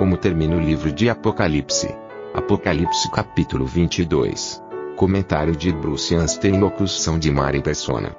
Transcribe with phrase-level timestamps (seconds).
[0.00, 1.94] Como termina o livro de Apocalipse?
[2.32, 4.62] Apocalipse capítulo 22.
[4.96, 8.16] Comentário de Bruce Anstey locução de Mari Persona.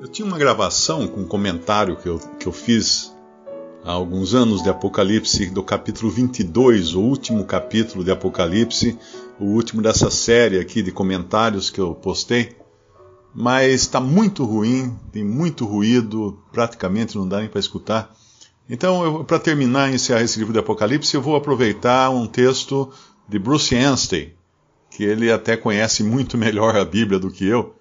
[0.00, 3.14] Eu tinha uma gravação com um comentário que eu, que eu fiz
[3.84, 8.98] há alguns anos de Apocalipse, do capítulo 22, o último capítulo de Apocalipse,
[9.38, 12.56] o último dessa série aqui de comentários que eu postei.
[13.34, 18.10] Mas está muito ruim, tem muito ruído, praticamente não dá nem para escutar.
[18.72, 22.88] Então, para terminar e encerrar esse livro de Apocalipse, eu vou aproveitar um texto
[23.28, 24.32] de Bruce Anstey,
[24.92, 27.74] que ele até conhece muito melhor a Bíblia do que eu,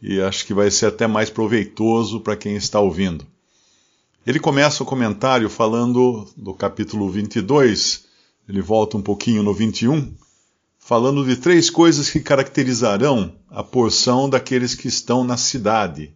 [0.00, 3.26] e acho que vai ser até mais proveitoso para quem está ouvindo.
[4.24, 8.04] Ele começa o comentário falando do capítulo 22,
[8.48, 10.14] ele volta um pouquinho no 21,
[10.78, 16.15] falando de três coisas que caracterizarão a porção daqueles que estão na cidade.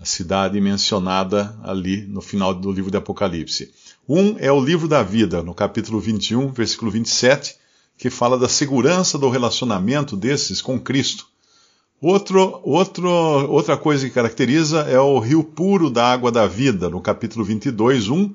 [0.00, 3.74] A cidade mencionada ali no final do livro de Apocalipse.
[4.08, 7.56] Um é o livro da vida, no capítulo 21, versículo 27,
[7.96, 11.26] que fala da segurança do relacionamento desses com Cristo.
[12.00, 13.08] Outro, outro,
[13.50, 18.08] outra coisa que caracteriza é o rio puro da água da vida, no capítulo 22,
[18.08, 18.32] 1,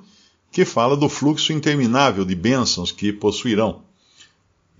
[0.51, 3.83] que fala do fluxo interminável de bênçãos que possuirão.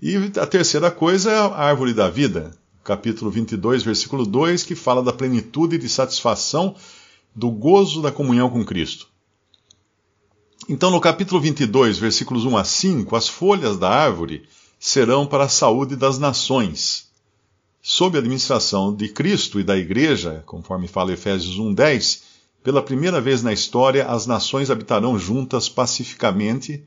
[0.02, 2.54] E a terceira coisa é a árvore da vida,
[2.84, 6.76] capítulo 22, versículo 2, que fala da plenitude de satisfação
[7.34, 9.08] do gozo da comunhão com Cristo.
[10.68, 14.44] Então, no capítulo 22, versículos 1 a 5, as folhas da árvore
[14.78, 17.08] serão para a saúde das nações
[17.82, 22.22] sob a administração de Cristo e da Igreja, conforme fala Efésios 1:10,
[22.62, 26.82] pela primeira vez na história as nações habitarão juntas pacificamente,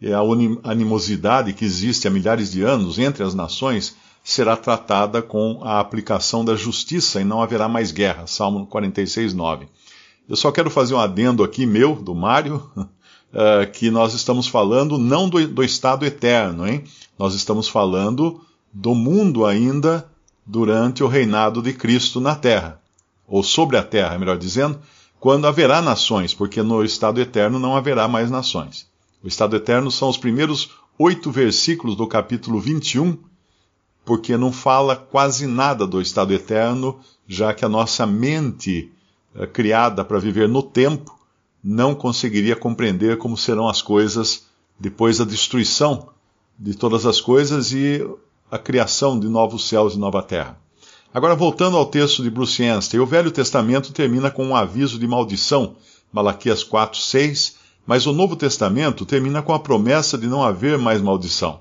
[0.00, 0.20] e a
[0.64, 3.94] animosidade que existe há milhares de anos entre as nações
[4.30, 8.28] será tratada com a aplicação da justiça e não haverá mais guerra.
[8.28, 9.66] Salmo 46:9.
[10.28, 14.98] Eu só quero fazer um adendo aqui meu, do Mário, uh, que nós estamos falando
[14.98, 16.84] não do, do estado eterno, hein?
[17.18, 18.40] Nós estamos falando
[18.72, 20.08] do mundo ainda
[20.46, 22.80] durante o reinado de Cristo na terra,
[23.26, 24.78] ou sobre a terra, melhor dizendo,
[25.18, 28.86] quando haverá nações, porque no estado eterno não haverá mais nações.
[29.24, 33.18] O estado eterno são os primeiros oito versículos do capítulo 21,
[34.04, 38.90] porque não fala quase nada do estado eterno, já que a nossa mente,
[39.34, 41.18] eh, criada para viver no tempo,
[41.62, 44.46] não conseguiria compreender como serão as coisas
[44.78, 46.08] depois da destruição
[46.58, 48.06] de todas as coisas e
[48.50, 50.58] a criação de novos céus e nova terra.
[51.12, 55.06] Agora, voltando ao texto de Bruce Anstey, o Velho Testamento termina com um aviso de
[55.06, 55.76] maldição,
[56.12, 57.56] Malaquias 4, 6,
[57.86, 61.60] mas o Novo Testamento termina com a promessa de não haver mais maldição.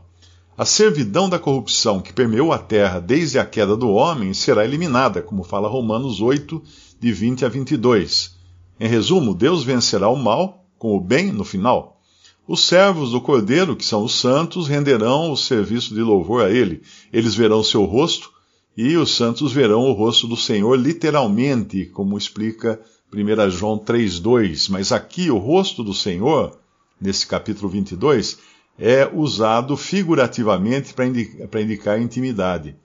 [0.59, 5.21] A servidão da corrupção que permeou a terra desde a queda do homem será eliminada,
[5.21, 6.61] como fala Romanos 8,
[6.99, 8.35] de 20 a 22.
[8.77, 12.01] Em resumo, Deus vencerá o mal com o bem no final.
[12.45, 16.81] Os servos do Cordeiro, que são os santos, renderão o serviço de louvor a ele.
[17.13, 18.29] Eles verão seu rosto
[18.75, 22.77] e os santos verão o rosto do Senhor literalmente, como explica
[23.13, 24.69] 1 João 3,2.
[24.69, 26.59] Mas aqui o rosto do Senhor,
[26.99, 32.75] nesse capítulo 22, é usado figurativamente para indicar, intimidade.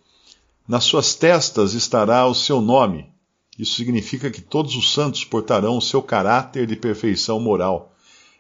[0.67, 3.07] Nas suas testas estará o seu nome.
[3.59, 7.95] Isso significa que todos os santos portarão o seu caráter de perfeição moral.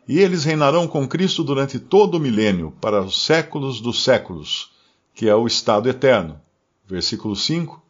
[0.08, 4.72] E eles reinarão com Cristo durante todo o milênio, para os séculos dos séculos,
[5.14, 6.40] que é o estado eterno.
[6.86, 7.84] Versículo 5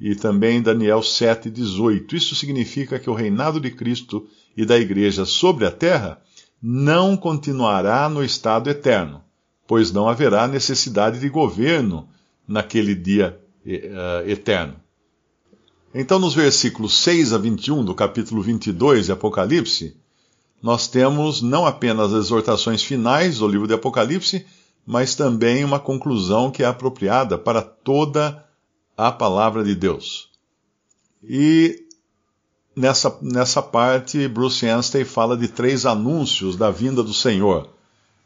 [0.00, 2.14] e também Daniel 7,18.
[2.14, 6.20] Isso significa que o reinado de Cristo e da Igreja sobre a terra
[6.62, 9.22] não continuará no estado eterno,
[9.66, 12.08] pois não haverá necessidade de governo
[12.46, 14.76] naquele dia uh, eterno.
[15.94, 19.96] Então, nos versículos 6 a 21 do capítulo 22 de Apocalipse,
[20.62, 24.46] nós temos não apenas as exortações finais do livro de Apocalipse,
[24.86, 28.44] mas também uma conclusão que é apropriada para toda
[28.96, 30.28] a palavra de Deus.
[31.22, 31.86] E
[32.80, 37.68] nessa, nessa parte, Bruce Anstey fala de três anúncios da vinda do Senhor.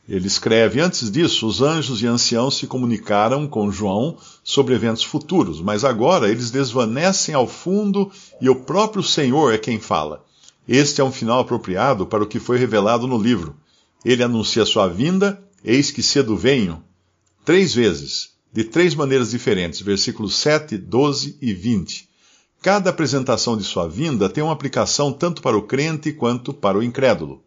[0.09, 5.61] Ele escreve: Antes disso, os anjos e anciãos se comunicaram com João sobre eventos futuros,
[5.61, 8.11] mas agora eles desvanecem ao fundo
[8.41, 10.25] e o próprio Senhor é quem fala.
[10.69, 13.57] Este é um final apropriado para o que foi revelado no livro.
[14.05, 16.83] Ele anuncia sua vinda, eis que cedo venho,
[17.45, 22.09] três vezes, de três maneiras diferentes, versículos 7, 12 e 20.
[22.65, 26.83] Cada apresentação de sua vinda tem uma aplicação tanto para o crente quanto para o
[26.83, 27.43] incrédulo.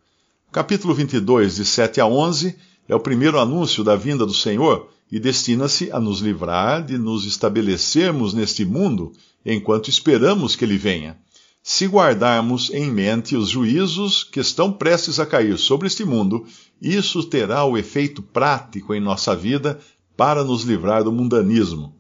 [0.52, 2.56] Capítulo 22, de 7 a 11,
[2.88, 7.26] é o primeiro anúncio da vinda do Senhor e destina-se a nos livrar de nos
[7.26, 9.12] estabelecermos neste mundo
[9.44, 11.18] enquanto esperamos que ele venha.
[11.64, 16.46] Se guardarmos em mente os juízos que estão prestes a cair sobre este mundo,
[16.80, 19.80] isso terá o efeito prático em nossa vida
[20.16, 21.97] para nos livrar do mundanismo.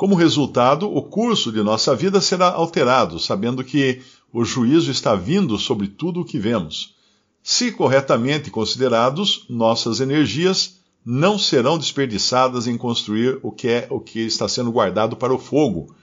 [0.00, 4.00] Como resultado, o curso de nossa vida será alterado, sabendo que
[4.32, 6.94] o juízo está vindo sobre tudo o que vemos.
[7.42, 14.20] Se corretamente considerados, nossas energias não serão desperdiçadas em construir o que é o que
[14.20, 15.94] está sendo guardado para o fogo,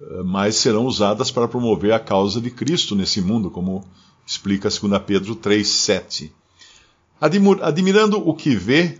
[0.00, 3.84] eh, mas serão usadas para promover a causa de Cristo nesse mundo, como
[4.26, 6.32] explica 2 Pedro 3:7.
[7.20, 8.98] Admirando o que vê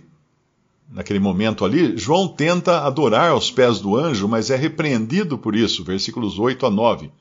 [0.93, 5.83] naquele momento ali, João tenta adorar aos pés do anjo, mas é repreendido por isso,
[5.83, 7.11] versículos 8 a 9.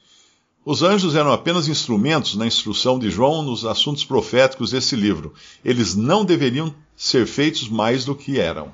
[0.64, 5.32] Os anjos eram apenas instrumentos na instrução de João nos assuntos proféticos desse livro.
[5.64, 8.72] Eles não deveriam ser feitos mais do que eram.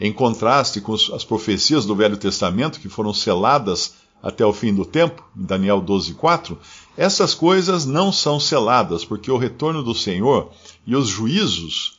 [0.00, 4.84] Em contraste com as profecias do Velho Testamento, que foram seladas até o fim do
[4.84, 6.56] tempo, em Daniel 12:4,
[6.96, 10.50] essas coisas não são seladas, porque o retorno do Senhor
[10.84, 11.97] e os juízos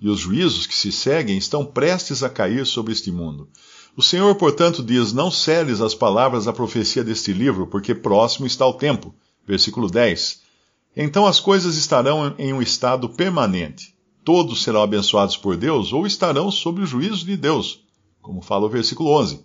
[0.00, 3.48] e os juízos que se seguem estão prestes a cair sobre este mundo.
[3.96, 8.66] O Senhor, portanto, diz: Não seles as palavras da profecia deste livro, porque próximo está
[8.66, 9.14] o tempo.
[9.46, 10.42] Versículo 10.
[10.96, 13.94] Então as coisas estarão em um estado permanente.
[14.24, 17.80] Todos serão abençoados por Deus ou estarão sob o juízo de Deus,
[18.20, 19.40] como fala o versículo 11.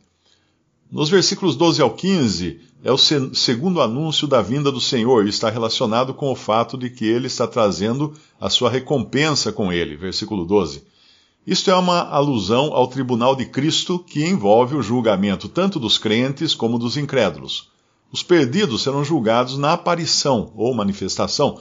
[0.91, 5.49] Nos versículos 12 ao 15, é o segundo anúncio da vinda do Senhor e está
[5.49, 9.95] relacionado com o fato de que ele está trazendo a sua recompensa com ele.
[9.95, 10.83] Versículo 12.
[11.47, 16.53] Isto é uma alusão ao tribunal de Cristo que envolve o julgamento tanto dos crentes
[16.53, 17.69] como dos incrédulos.
[18.11, 21.57] Os perdidos serão julgados na aparição ou manifestação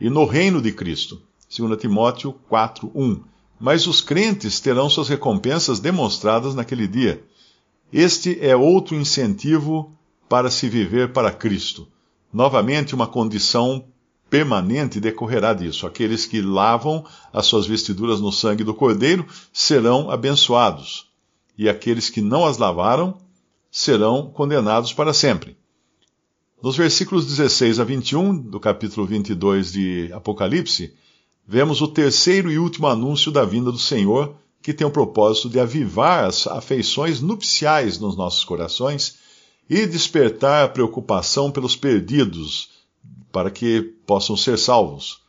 [0.00, 1.20] e no reino de Cristo.
[1.54, 3.20] 2 Timóteo 4:1.
[3.60, 7.22] Mas os crentes terão suas recompensas demonstradas naquele dia.
[7.92, 9.92] Este é outro incentivo
[10.28, 11.88] para se viver para Cristo.
[12.32, 13.84] Novamente, uma condição
[14.30, 15.86] permanente decorrerá disso.
[15.86, 21.10] Aqueles que lavam as suas vestiduras no sangue do Cordeiro serão abençoados,
[21.58, 23.18] e aqueles que não as lavaram
[23.70, 25.56] serão condenados para sempre.
[26.62, 30.94] Nos versículos 16 a 21 do capítulo 22 de Apocalipse,
[31.46, 35.58] vemos o terceiro e último anúncio da vinda do Senhor, que tem o propósito de
[35.58, 39.16] avivar as afeições nupciais nos nossos corações
[39.68, 42.70] e despertar a preocupação pelos perdidos
[43.32, 45.20] para que possam ser salvos.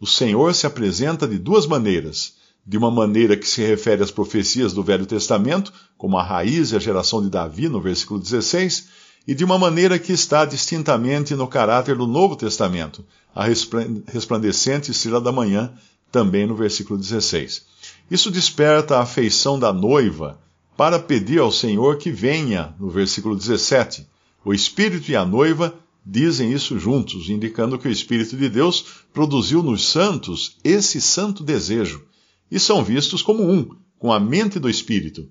[0.00, 2.38] O Senhor se apresenta de duas maneiras.
[2.66, 6.76] De uma maneira que se refere às profecias do Velho Testamento, como a raiz e
[6.76, 8.88] a geração de Davi, no versículo 16,
[9.26, 13.04] e de uma maneira que está distintamente no caráter do Novo Testamento,
[13.34, 15.72] a resplandecente estrela da manhã,
[16.10, 17.62] também no versículo 16.
[18.10, 20.40] Isso desperta a afeição da noiva
[20.76, 24.06] para pedir ao Senhor que venha, no versículo 17.
[24.44, 25.74] O Espírito e a noiva
[26.04, 32.04] dizem isso juntos, indicando que o Espírito de Deus produziu nos santos esse santo desejo,
[32.50, 35.28] e são vistos como um, com a mente do Espírito.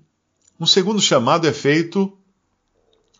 [0.58, 2.16] Um segundo chamado é feito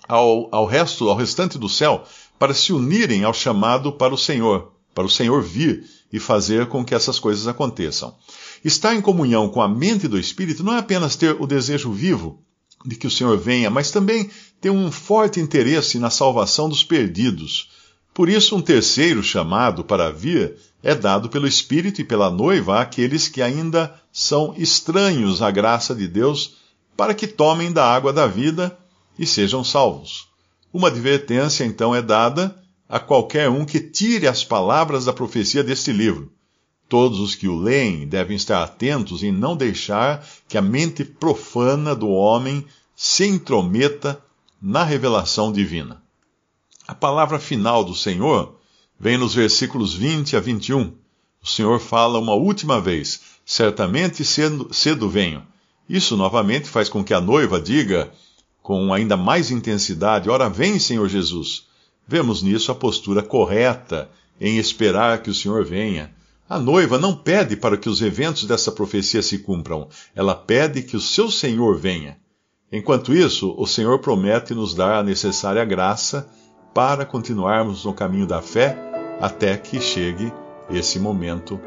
[0.09, 2.05] ao, ao resto, ao restante do céu,
[2.39, 6.85] para se unirem ao chamado para o Senhor, para o Senhor vir e fazer com
[6.85, 8.15] que essas coisas aconteçam.
[8.65, 12.43] Estar em comunhão com a mente do Espírito não é apenas ter o desejo vivo
[12.85, 17.71] de que o Senhor venha, mas também tem um forte interesse na salvação dos perdidos.
[18.13, 23.29] Por isso, um terceiro chamado para vir é dado pelo Espírito e pela noiva àqueles
[23.29, 26.57] que ainda são estranhos à graça de Deus,
[26.97, 28.77] para que tomem da água da vida
[29.19, 30.29] e sejam salvos.
[30.73, 32.57] Uma advertência, então, é dada
[32.89, 36.33] a qualquer um que tire as palavras da profecia deste livro.
[36.91, 41.95] Todos os que o leem devem estar atentos em não deixar que a mente profana
[41.95, 42.67] do homem
[42.97, 44.21] se intrometa
[44.61, 46.03] na revelação divina.
[46.89, 48.57] A palavra final do Senhor
[48.99, 50.93] vem nos versículos 20 a 21.
[51.41, 55.47] O Senhor fala uma última vez: Certamente cedo, cedo venho.
[55.89, 58.13] Isso novamente faz com que a noiva diga,
[58.61, 61.69] com ainda mais intensidade: Ora, vem, Senhor Jesus.
[62.05, 66.19] Vemos nisso a postura correta em esperar que o Senhor venha
[66.51, 70.97] a noiva não pede para que os eventos dessa profecia se cumpram, ela pede que
[70.97, 72.19] o seu Senhor venha.
[72.73, 76.29] Enquanto isso, o Senhor promete nos dar a necessária graça
[76.75, 78.77] para continuarmos no caminho da fé
[79.21, 80.33] até que chegue
[80.69, 81.61] esse momento